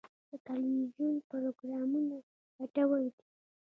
[0.29, 2.15] د تلویزیون پروګرامونه
[2.57, 3.23] ګټور دي.